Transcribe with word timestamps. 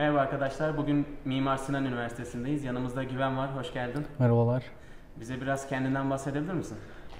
Merhaba 0.00 0.18
arkadaşlar. 0.20 0.76
Bugün 0.76 1.06
Mimar 1.24 1.56
Sinan 1.56 1.84
Üniversitesi'ndeyiz. 1.84 2.64
Yanımızda 2.64 3.04
Güven 3.04 3.36
var. 3.36 3.50
Hoş 3.56 3.72
geldin. 3.72 4.04
Merhabalar. 4.18 4.62
Bize 5.20 5.40
biraz 5.40 5.68
kendinden 5.68 6.10
bahsedebilir 6.10 6.52
misin? 6.52 6.76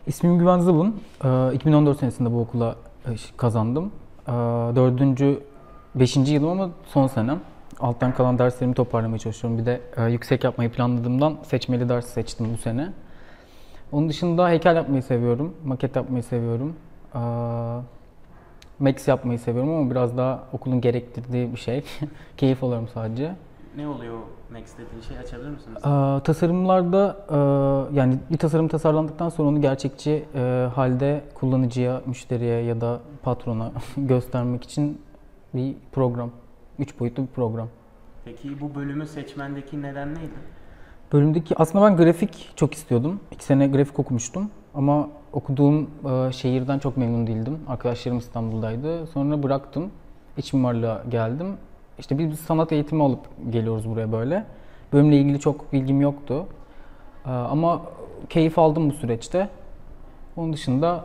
İsmim 0.07 0.39
Güven 0.39 0.59
Zıbın. 0.59 1.01
Ee, 1.25 1.55
2014 1.55 1.99
senesinde 1.99 2.33
bu 2.33 2.41
okula 2.41 2.77
e, 3.07 3.11
kazandım. 3.37 3.93
Ee, 4.29 4.33
Dördüncü, 4.77 5.41
beşinci 5.95 6.35
yılım 6.35 6.49
ama 6.51 6.71
son 6.87 7.07
senem. 7.07 7.41
Alttan 7.81 8.15
kalan 8.15 8.39
derslerimi 8.39 8.75
toparlamaya 8.75 9.19
çalışıyorum. 9.19 9.59
Bir 9.59 9.67
de 9.67 9.81
e, 9.97 10.05
yüksek 10.05 10.45
yapmayı 10.45 10.73
planladığımdan 10.73 11.37
seçmeli 11.43 11.89
ders 11.89 12.07
seçtim 12.07 12.53
bu 12.53 12.57
sene. 12.57 12.93
Onun 13.93 14.09
dışında 14.09 14.49
heykel 14.49 14.77
yapmayı 14.77 15.03
seviyorum. 15.03 15.55
Maket 15.65 15.97
yapmayı 15.97 16.23
seviyorum. 16.23 16.77
Max 18.81 19.09
yapmayı 19.09 19.39
seviyorum 19.39 19.75
ama 19.75 19.91
biraz 19.91 20.17
daha 20.17 20.45
okulun 20.53 20.81
gerektirdiği 20.81 21.53
bir 21.53 21.59
şey. 21.59 21.85
Keyif 22.37 22.65
alıyorum 22.65 22.89
sadece. 22.95 23.35
Ne 23.77 23.89
oluyor 23.89 24.19
Max 24.53 24.63
dediğin 24.79 25.03
şey 25.03 25.19
açabilir 25.19 25.51
misiniz? 25.51 25.77
Ee, 25.79 26.23
tasarımlarda 26.25 27.17
e, 27.31 27.37
yani 27.97 28.19
bir 28.31 28.37
tasarım 28.37 28.69
tasarlandıktan 28.69 29.29
sonra 29.29 29.49
onu 29.49 29.61
gerçekçi 29.61 30.25
e, 30.35 30.69
halde 30.75 31.25
kullanıcıya, 31.35 32.03
müşteriye 32.07 32.63
ya 32.63 32.81
da 32.81 33.01
patrona 33.23 33.73
göstermek 33.97 34.65
için 34.65 35.01
bir 35.55 35.75
program. 35.93 36.31
Üç 36.79 37.01
boyutlu 37.01 37.23
bir 37.23 37.29
program. 37.29 37.69
Peki 38.25 38.61
bu 38.61 38.75
bölümü 38.75 39.07
seçmendeki 39.07 39.83
neden 39.83 40.09
neydi? 40.09 40.35
Bölümdeki 41.13 41.55
aslında 41.59 41.85
ben 41.85 41.97
grafik 41.97 42.53
çok 42.57 42.75
istiyordum. 42.75 43.21
İki 43.31 43.45
sene 43.45 43.69
grafik 43.69 43.99
okumuştum 43.99 44.51
ama 44.75 45.09
okuduğum 45.33 45.91
e, 46.11 46.33
şehirden 46.33 46.79
çok 46.79 46.97
memnun 46.97 47.27
değildim. 47.27 47.59
Arkadaşlarım 47.69 48.19
İstanbul'daydı. 48.19 49.07
Sonra 49.07 49.43
bıraktım. 49.43 49.91
İç 50.37 50.53
mimarlığa 50.53 51.03
geldim. 51.09 51.57
İşte 51.99 52.19
biz 52.19 52.41
sanat 52.41 52.73
eğitimi 52.73 53.03
alıp 53.03 53.21
geliyoruz 53.51 53.89
buraya 53.89 54.13
böyle. 54.13 54.45
Bölümle 54.93 55.17
ilgili 55.17 55.41
çok 55.41 55.73
bilgim 55.73 56.01
yoktu. 56.01 56.47
E, 57.27 57.31
ama 57.31 57.83
keyif 58.29 58.59
aldım 58.59 58.91
bu 58.91 58.95
süreçte. 58.95 59.49
Onun 60.37 60.53
dışında 60.53 61.05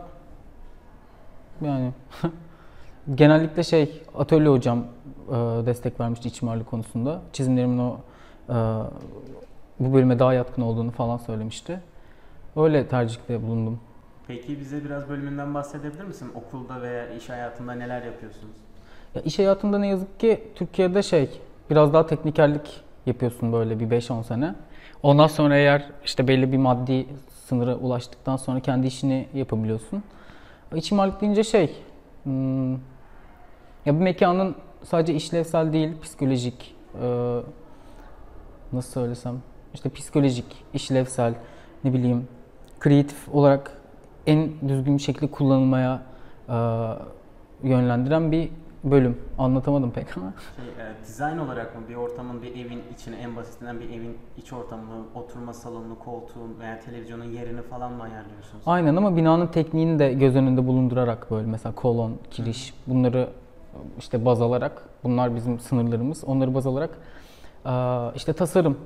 yani 1.60 1.90
genellikle 3.14 3.62
şey 3.62 4.02
atölye 4.18 4.48
hocam 4.48 4.84
e, 5.28 5.32
destek 5.66 6.00
vermişti 6.00 6.28
iç 6.28 6.42
mimarlık 6.42 6.70
konusunda. 6.70 7.20
Çizimlerimin 7.32 7.78
o 7.78 7.96
e, 8.48 8.54
bu 9.80 9.94
bölüme 9.94 10.18
daha 10.18 10.34
yatkın 10.34 10.62
olduğunu 10.62 10.90
falan 10.90 11.16
söylemişti. 11.16 11.80
Öyle 12.56 12.88
tercihte 12.88 13.42
bulundum. 13.42 13.80
Peki 14.28 14.60
bize 14.60 14.84
biraz 14.84 15.08
bölümünden 15.08 15.54
bahsedebilir 15.54 16.04
misin? 16.04 16.28
Okulda 16.34 16.82
veya 16.82 17.10
iş 17.10 17.28
hayatında 17.28 17.72
neler 17.72 18.02
yapıyorsunuz? 18.02 18.56
Ya 19.14 19.22
iş 19.22 19.38
hayatında 19.38 19.78
ne 19.78 19.88
yazık 19.88 20.20
ki 20.20 20.44
Türkiye'de 20.54 21.02
şey 21.02 21.40
biraz 21.70 21.92
daha 21.92 22.06
teknikerlik 22.06 22.80
yapıyorsun 23.06 23.52
böyle 23.52 23.80
bir 23.80 23.86
5-10 23.86 24.24
sene. 24.24 24.54
Ondan 25.02 25.26
sonra 25.26 25.56
eğer 25.56 25.90
işte 26.04 26.28
belli 26.28 26.52
bir 26.52 26.56
maddi 26.56 27.06
sınıra 27.46 27.76
ulaştıktan 27.76 28.36
sonra 28.36 28.60
kendi 28.60 28.86
işini 28.86 29.28
yapabiliyorsun. 29.34 30.02
İç 30.74 30.92
mimarlık 30.92 31.20
deyince 31.20 31.44
şey 31.44 31.76
hmm, 32.22 32.72
ya 32.72 32.78
bir 33.86 33.92
mekanın 33.92 34.54
sadece 34.82 35.14
işlevsel 35.14 35.72
değil 35.72 36.00
psikolojik 36.02 36.74
e, 37.02 37.38
nasıl 38.72 38.90
söylesem 38.90 39.42
işte 39.74 39.88
psikolojik, 39.88 40.64
işlevsel, 40.74 41.34
ne 41.84 41.92
bileyim 41.92 42.28
kreatif 42.80 43.28
olarak 43.28 43.75
en 44.26 44.50
düzgün 44.68 44.96
bir 44.96 45.02
şekilde 45.02 45.26
kullanılmaya 45.30 46.02
e, 46.48 46.56
yönlendiren 47.62 48.32
bir 48.32 48.50
bölüm. 48.84 49.18
Anlatamadım 49.38 49.90
pek 49.90 50.16
ama. 50.16 50.32
Şey, 50.56 50.84
e, 50.84 51.06
dizayn 51.06 51.38
olarak 51.38 51.76
mı 51.76 51.82
bir 51.88 51.94
ortamın, 51.94 52.42
bir 52.42 52.50
evin 52.50 52.82
içine 52.94 53.16
en 53.16 53.36
basitinden 53.36 53.80
bir 53.80 53.88
evin 53.90 54.16
iç 54.36 54.52
ortamını, 54.52 55.04
oturma 55.14 55.52
salonunu, 55.52 55.98
koltuğun 55.98 56.60
veya 56.60 56.80
televizyonun 56.80 57.24
yerini 57.24 57.62
falan 57.62 57.92
mı 57.92 58.02
ayarlıyorsunuz? 58.02 58.62
Aynen 58.66 58.96
ama 58.96 59.16
binanın 59.16 59.46
tekniğini 59.46 59.98
de 59.98 60.12
göz 60.12 60.36
önünde 60.36 60.66
bulundurarak 60.66 61.30
böyle 61.30 61.46
mesela 61.46 61.74
kolon, 61.74 62.12
kiriş 62.30 62.74
bunları 62.86 63.28
işte 63.98 64.24
baz 64.24 64.42
alarak 64.42 64.82
bunlar 65.04 65.34
bizim 65.34 65.60
sınırlarımız. 65.60 66.24
Onları 66.24 66.54
baz 66.54 66.66
alarak 66.66 66.90
e, 67.66 67.72
işte 68.16 68.32
tasarım 68.32 68.78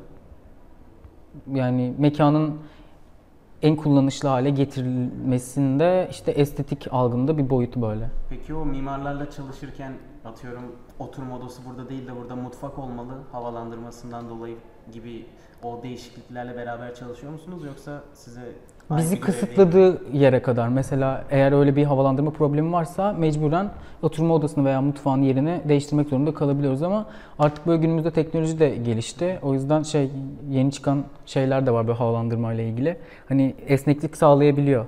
yani 1.52 1.94
mekanın 1.98 2.54
en 3.62 3.76
kullanışlı 3.76 4.28
hale 4.28 4.50
getirilmesinde 4.50 6.08
işte 6.10 6.30
estetik 6.30 6.86
algında 6.90 7.38
bir 7.38 7.50
boyutu 7.50 7.82
böyle. 7.82 8.10
Peki 8.30 8.54
o 8.54 8.64
mimarlarla 8.64 9.30
çalışırken 9.30 9.92
atıyorum 10.24 10.62
oturma 10.98 11.36
odası 11.36 11.62
burada 11.68 11.88
değil 11.88 12.06
de 12.06 12.16
burada 12.16 12.36
mutfak 12.36 12.78
olmalı 12.78 13.12
havalandırmasından 13.32 14.28
dolayı 14.28 14.56
gibi 14.92 15.26
o 15.62 15.82
değişikliklerle 15.82 16.56
beraber 16.56 16.94
çalışıyor 16.94 17.32
musunuz 17.32 17.64
yoksa 17.64 18.02
size 18.14 18.42
Bizi 18.98 19.20
kısıtladığı 19.20 20.12
yere 20.12 20.42
kadar 20.42 20.68
mesela 20.68 21.24
eğer 21.30 21.52
öyle 21.52 21.76
bir 21.76 21.84
havalandırma 21.84 22.30
problemi 22.30 22.72
varsa 22.72 23.12
mecburen 23.12 23.70
oturma 24.02 24.34
odasını 24.34 24.64
veya 24.64 24.80
mutfağın 24.80 25.22
yerini 25.22 25.60
değiştirmek 25.68 26.08
zorunda 26.08 26.34
kalabiliyoruz 26.34 26.82
ama 26.82 27.06
artık 27.38 27.66
böyle 27.66 27.82
günümüzde 27.82 28.10
teknoloji 28.10 28.58
de 28.58 28.76
gelişti. 28.76 29.38
O 29.42 29.54
yüzden 29.54 29.82
şey 29.82 30.10
yeni 30.50 30.72
çıkan 30.72 31.04
şeyler 31.26 31.66
de 31.66 31.70
var 31.70 31.86
böyle 31.86 31.98
havalandırma 31.98 32.52
ile 32.52 32.68
ilgili. 32.68 32.96
Hani 33.28 33.54
esneklik 33.66 34.16
sağlayabiliyor 34.16 34.86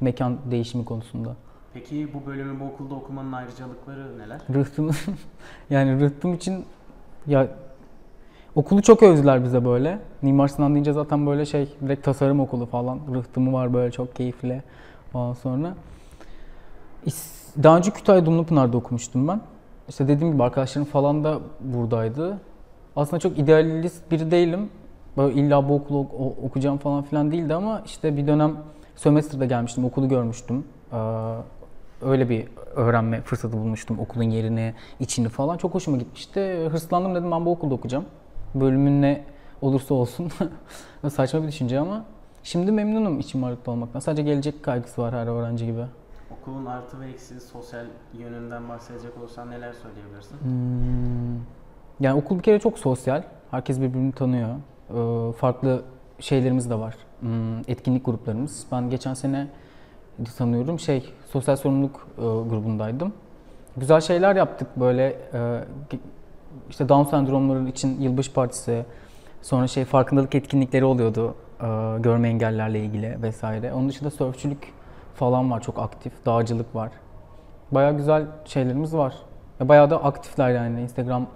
mekan 0.00 0.38
değişimi 0.50 0.84
konusunda. 0.84 1.36
Peki 1.74 2.08
bu 2.14 2.26
bölümü 2.26 2.60
bu 2.60 2.64
okulda 2.64 2.94
okumanın 2.94 3.32
ayrıcalıkları 3.32 4.18
neler? 4.18 4.40
Rıhtım 4.54 4.90
yani 5.70 6.00
rıhtım 6.00 6.34
için 6.34 6.64
ya 7.26 7.48
Okulu 8.54 8.82
çok 8.82 9.02
övdüler 9.02 9.44
bize 9.44 9.64
böyle. 9.64 9.98
Mimar 10.22 10.48
Sinan 10.48 10.74
deyince 10.74 10.92
zaten 10.92 11.26
böyle 11.26 11.46
şey 11.46 11.68
direkt 11.82 12.04
tasarım 12.04 12.40
okulu 12.40 12.66
falan. 12.66 12.98
Rıhtımı 13.14 13.52
var 13.52 13.74
böyle 13.74 13.90
çok 13.90 14.16
keyifli. 14.16 14.62
Ondan 15.14 15.32
sonra. 15.34 15.74
Daha 17.62 17.76
önce 17.76 17.90
Kütahya 17.90 18.26
Dumlupınar'da 18.26 18.76
okumuştum 18.76 19.28
ben. 19.28 19.40
İşte 19.88 20.08
dediğim 20.08 20.32
gibi 20.32 20.42
arkadaşlarım 20.42 20.88
falan 20.88 21.24
da 21.24 21.38
buradaydı. 21.60 22.38
Aslında 22.96 23.20
çok 23.20 23.38
idealist 23.38 24.10
biri 24.10 24.30
değilim. 24.30 24.70
Böyle 25.16 25.34
illa 25.34 25.68
bu 25.68 25.74
okulu 25.74 26.00
okuyacağım 26.44 26.78
falan 26.78 27.02
filan 27.02 27.32
değildi 27.32 27.54
ama 27.54 27.82
işte 27.86 28.16
bir 28.16 28.26
dönem 28.26 28.56
sömestrde 28.96 29.46
gelmiştim, 29.46 29.84
okulu 29.84 30.08
görmüştüm. 30.08 30.64
Öyle 32.02 32.28
bir 32.28 32.48
öğrenme 32.76 33.20
fırsatı 33.20 33.56
bulmuştum 33.58 33.98
okulun 33.98 34.24
yerini, 34.24 34.74
içini 35.00 35.28
falan. 35.28 35.56
Çok 35.56 35.74
hoşuma 35.74 35.96
gitmişti. 35.96 36.68
Hırslandım 36.70 37.14
dedim 37.14 37.30
ben 37.30 37.46
bu 37.46 37.50
okulda 37.50 37.74
okuyacağım 37.74 38.04
bölümün 38.54 39.02
ne 39.02 39.24
olursa 39.60 39.94
olsun. 39.94 40.30
Saçma 41.10 41.42
bir 41.42 41.48
düşünce 41.48 41.78
ama 41.78 42.04
şimdi 42.42 42.72
memnunum 42.72 43.20
iç 43.20 43.34
mimarlıkta 43.34 43.70
olmaktan. 43.70 44.00
Sadece 44.00 44.22
gelecek 44.22 44.62
kaygısı 44.62 45.02
var 45.02 45.14
her 45.14 45.26
öğrenci 45.26 45.66
gibi. 45.66 45.84
Okulun 46.40 46.66
artı 46.66 47.00
ve 47.00 47.08
eksi 47.10 47.40
sosyal 47.40 47.84
yönünden 48.18 48.68
bahsedecek 48.68 49.18
olursan 49.18 49.50
neler 49.50 49.72
söyleyebilirsin? 49.72 50.36
Hmm. 50.42 51.40
Yani 52.00 52.18
okul 52.18 52.38
bir 52.38 52.42
kere 52.42 52.58
çok 52.58 52.78
sosyal. 52.78 53.22
Herkes 53.50 53.80
birbirini 53.80 54.12
tanıyor. 54.12 54.48
Ee, 54.90 55.32
farklı 55.32 55.82
şeylerimiz 56.20 56.70
de 56.70 56.74
var. 56.78 56.94
Hmm, 57.20 57.58
etkinlik 57.58 58.04
gruplarımız. 58.04 58.66
Ben 58.72 58.90
geçen 58.90 59.14
sene 59.14 59.48
sanıyorum 60.30 60.78
şey 60.78 61.12
sosyal 61.28 61.56
sorumluluk 61.56 62.06
e, 62.18 62.22
grubundaydım. 62.22 63.12
Güzel 63.76 64.00
şeyler 64.00 64.36
yaptık 64.36 64.68
böyle 64.76 65.16
e, 65.34 65.64
işte 66.70 66.88
Down 66.88 67.10
sendromları 67.10 67.68
için 67.68 68.00
yılbaşı 68.00 68.32
partisi, 68.32 68.84
sonra 69.42 69.66
şey 69.66 69.84
farkındalık 69.84 70.34
etkinlikleri 70.34 70.84
oluyordu 70.84 71.34
e, 71.60 71.66
görme 71.98 72.28
engellerle 72.28 72.80
ilgili 72.80 73.22
vesaire. 73.22 73.72
Onun 73.72 73.88
dışında 73.88 74.10
sörfçülük 74.10 74.72
falan 75.14 75.50
var 75.50 75.60
çok 75.60 75.78
aktif, 75.78 76.26
dağcılık 76.26 76.74
var. 76.74 76.90
Baya 77.70 77.92
güzel 77.92 78.26
şeylerimiz 78.44 78.96
var. 78.96 79.14
Bayağı 79.60 79.90
da 79.90 80.04
aktifler 80.04 80.50
yani 80.50 80.80
Instagram 80.80 81.26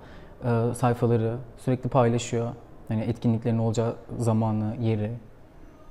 e, 0.44 0.74
sayfaları 0.74 1.36
sürekli 1.56 1.90
paylaşıyor. 1.90 2.48
Yani 2.90 3.02
etkinliklerin 3.02 3.58
olacağı 3.58 3.94
zamanı, 4.18 4.76
yeri. 4.80 5.12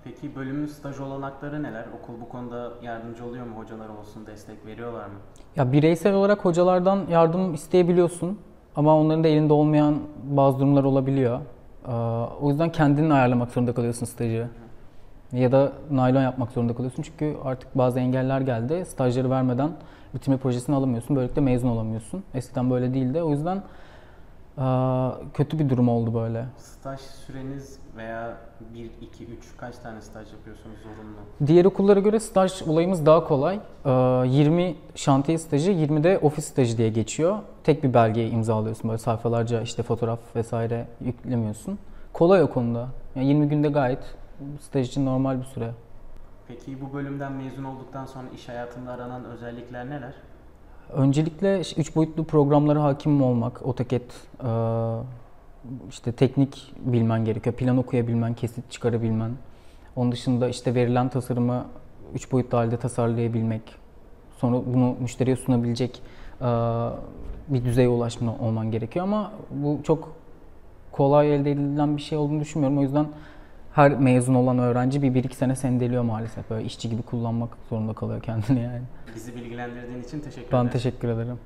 Peki 0.03 0.35
bölümün 0.35 0.65
staj 0.65 0.99
olanakları 0.99 1.63
neler? 1.63 1.85
Okul 1.99 2.21
bu 2.21 2.29
konuda 2.29 2.71
yardımcı 2.81 3.25
oluyor 3.25 3.45
mu? 3.45 3.55
Hocalar 3.57 3.89
olsun 3.89 4.27
destek 4.27 4.65
veriyorlar 4.65 5.05
mı? 5.05 5.13
Ya 5.55 5.71
bireysel 5.71 6.13
olarak 6.13 6.45
hocalardan 6.45 7.05
yardım 7.09 7.53
isteyebiliyorsun. 7.53 8.39
Ama 8.75 8.97
onların 8.97 9.23
da 9.23 9.27
elinde 9.27 9.53
olmayan 9.53 9.95
bazı 10.23 10.59
durumlar 10.59 10.83
olabiliyor. 10.83 11.39
Ee, 11.87 11.91
o 12.41 12.49
yüzden 12.49 12.71
kendini 12.71 13.13
ayarlamak 13.13 13.51
zorunda 13.51 13.73
kalıyorsun 13.73 14.05
stajı. 14.05 14.47
Ya 15.31 15.51
da 15.51 15.71
naylon 15.91 16.21
yapmak 16.21 16.51
zorunda 16.51 16.73
kalıyorsun. 16.73 17.03
Çünkü 17.03 17.35
artık 17.43 17.77
bazı 17.77 17.99
engeller 17.99 18.41
geldi. 18.41 18.85
Stajları 18.85 19.29
vermeden 19.29 19.71
bitirme 20.13 20.37
projesini 20.37 20.75
alamıyorsun. 20.75 21.15
Böylelikle 21.15 21.41
mezun 21.41 21.69
olamıyorsun. 21.69 22.23
Eskiden 22.33 22.69
böyle 22.69 22.93
değildi. 22.93 23.21
O 23.21 23.31
yüzden 23.31 23.63
kötü 25.33 25.59
bir 25.59 25.69
durum 25.69 25.89
oldu 25.89 26.13
böyle. 26.13 26.45
Staj 26.57 26.99
süreniz 26.99 27.79
veya 27.97 28.37
1, 28.73 28.91
2, 29.01 29.25
3 29.25 29.57
kaç 29.57 29.77
tane 29.77 30.01
staj 30.01 30.33
yapıyorsunuz 30.33 30.77
zorunlu? 30.83 31.47
Diğer 31.47 31.65
okullara 31.65 31.99
göre 31.99 32.19
staj 32.19 32.61
olayımız 32.61 33.05
daha 33.05 33.27
kolay. 33.27 33.59
Ee, 33.85 33.89
20 34.27 34.75
şantiye 34.95 35.37
stajı, 35.37 35.71
20 35.71 36.03
de 36.03 36.19
ofis 36.19 36.45
stajı 36.45 36.77
diye 36.77 36.89
geçiyor. 36.89 37.37
Tek 37.63 37.83
bir 37.83 37.93
belgeyi 37.93 38.31
imzalıyorsun 38.31 38.89
böyle 38.89 38.97
sayfalarca 38.97 39.61
işte 39.61 39.83
fotoğraf 39.83 40.19
vesaire 40.35 40.87
yüklemiyorsun. 41.01 41.79
Kolay 42.13 42.43
o 42.43 42.49
konuda. 42.49 42.87
Yani 43.15 43.27
20 43.27 43.49
günde 43.49 43.67
gayet 43.67 44.15
staj 44.61 44.87
için 44.87 45.05
normal 45.05 45.39
bir 45.39 45.45
süre. 45.45 45.71
Peki 46.47 46.81
bu 46.81 46.93
bölümden 46.93 47.31
mezun 47.31 47.63
olduktan 47.63 48.05
sonra 48.05 48.25
iş 48.35 48.49
hayatında 48.49 48.91
aranan 48.91 49.25
özellikler 49.25 49.89
neler? 49.89 50.13
Öncelikle 50.93 51.59
3 51.59 51.95
boyutlu 51.95 52.23
programlara 52.23 52.83
hakim 52.83 53.21
olmak, 53.21 53.61
AutoCAD, 53.65 54.01
e, 54.01 54.49
işte 55.89 56.11
teknik 56.11 56.73
bilmen 56.79 57.25
gerekiyor. 57.25 57.55
Plan 57.55 57.77
okuyabilmen, 57.77 58.33
kesit 58.33 58.71
çıkarabilmen. 58.71 59.31
Onun 59.95 60.11
dışında 60.11 60.49
işte 60.49 60.75
verilen 60.75 61.09
tasarımı 61.09 61.65
3 62.13 62.31
boyutlu 62.31 62.57
halde 62.57 62.77
tasarlayabilmek. 62.77 63.61
Sonra 64.37 64.57
bunu 64.73 64.95
müşteriye 64.99 65.35
sunabilecek 65.35 66.01
e, 66.41 66.45
bir 67.47 67.65
düzeye 67.65 67.87
ulaşma 67.87 68.35
olman 68.39 68.71
gerekiyor 68.71 69.05
ama 69.05 69.31
bu 69.51 69.79
çok 69.83 70.11
kolay 70.91 71.35
elde 71.35 71.51
edilen 71.51 71.97
bir 71.97 72.01
şey 72.01 72.17
olduğunu 72.17 72.39
düşünmüyorum. 72.39 72.77
O 72.77 72.81
yüzden 72.81 73.07
her 73.75 73.91
mezun 73.99 74.35
olan 74.35 74.59
öğrenci 74.59 75.01
bir, 75.01 75.13
bir 75.13 75.23
iki 75.23 75.35
sene 75.35 75.55
sendeliyor 75.55 76.03
maalesef. 76.03 76.49
Böyle 76.49 76.65
işçi 76.65 76.89
gibi 76.89 77.01
kullanmak 77.01 77.57
zorunda 77.69 77.93
kalıyor 77.93 78.21
kendini 78.21 78.61
yani. 78.63 78.81
Bizi 79.15 79.35
bilgilendirdiğin 79.35 80.03
için 80.03 80.19
teşekkür 80.19 80.51
Ben 80.51 80.57
ederim. 80.57 80.71
teşekkür 80.71 81.09
ederim. 81.09 81.39